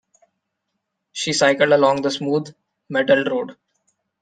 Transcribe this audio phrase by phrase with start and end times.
[1.11, 2.55] She cycled along the smooth,
[2.89, 3.55] metalled road